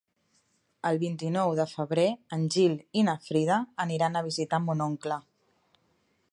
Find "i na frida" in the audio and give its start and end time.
3.01-3.61